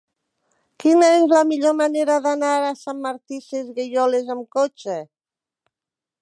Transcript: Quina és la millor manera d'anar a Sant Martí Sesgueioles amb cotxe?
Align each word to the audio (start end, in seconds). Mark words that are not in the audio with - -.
Quina 0.83 1.09
és 1.17 1.25
la 1.33 1.41
millor 1.49 1.75
manera 1.81 2.15
d'anar 2.23 2.55
a 2.69 2.71
Sant 2.79 3.05
Martí 3.07 3.39
Sesgueioles 3.49 4.33
amb 4.37 4.49
cotxe? 4.57 4.97